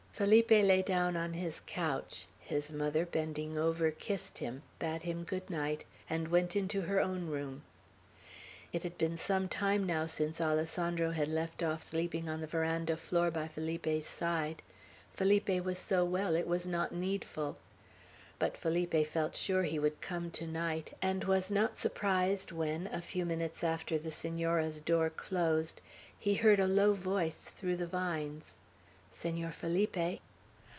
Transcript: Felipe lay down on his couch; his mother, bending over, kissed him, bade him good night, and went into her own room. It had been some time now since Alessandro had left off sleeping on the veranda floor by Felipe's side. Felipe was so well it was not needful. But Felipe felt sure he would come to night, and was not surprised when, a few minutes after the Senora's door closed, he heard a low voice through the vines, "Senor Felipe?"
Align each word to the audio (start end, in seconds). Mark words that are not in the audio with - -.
Felipe 0.21 0.51
lay 0.51 0.83
down 0.83 1.17
on 1.17 1.33
his 1.33 1.63
couch; 1.65 2.27
his 2.39 2.69
mother, 2.71 3.07
bending 3.07 3.57
over, 3.57 3.89
kissed 3.89 4.37
him, 4.37 4.61
bade 4.77 5.01
him 5.01 5.23
good 5.23 5.49
night, 5.49 5.83
and 6.07 6.27
went 6.27 6.55
into 6.55 6.81
her 6.81 7.01
own 7.01 7.25
room. 7.25 7.63
It 8.71 8.83
had 8.83 8.99
been 8.99 9.17
some 9.17 9.49
time 9.49 9.83
now 9.83 10.05
since 10.05 10.39
Alessandro 10.39 11.09
had 11.09 11.27
left 11.27 11.63
off 11.63 11.81
sleeping 11.81 12.29
on 12.29 12.39
the 12.39 12.45
veranda 12.45 12.97
floor 12.97 13.31
by 13.31 13.47
Felipe's 13.47 14.05
side. 14.05 14.61
Felipe 15.11 15.63
was 15.65 15.79
so 15.79 16.05
well 16.05 16.35
it 16.35 16.45
was 16.45 16.67
not 16.67 16.93
needful. 16.93 17.57
But 18.37 18.55
Felipe 18.55 19.07
felt 19.07 19.35
sure 19.35 19.63
he 19.63 19.79
would 19.79 20.01
come 20.01 20.29
to 20.31 20.45
night, 20.45 20.93
and 21.01 21.23
was 21.23 21.49
not 21.49 21.79
surprised 21.79 22.51
when, 22.51 22.85
a 22.87 23.01
few 23.01 23.25
minutes 23.25 23.63
after 23.63 23.97
the 23.97 24.11
Senora's 24.11 24.81
door 24.81 25.09
closed, 25.09 25.81
he 26.19 26.35
heard 26.35 26.59
a 26.59 26.67
low 26.67 26.93
voice 26.93 27.45
through 27.45 27.77
the 27.77 27.87
vines, 27.87 28.51
"Senor 29.13 29.51
Felipe?" 29.51 30.19